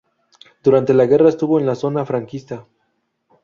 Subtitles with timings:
[0.63, 2.65] Durante la guerra estuvo en la zona franquista.